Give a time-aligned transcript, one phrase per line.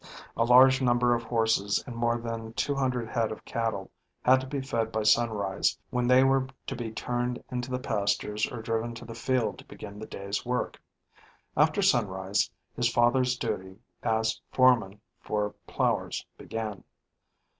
[0.35, 3.91] A large number of horses and more than two hundred head of cattle
[4.25, 8.51] had to be fed by sunrise when they were to be turned into the pastures
[8.51, 10.81] or driven to the field to begin the day's work.
[11.55, 16.83] After sunrise, his father's duty [HW: as] foreman for plowers began.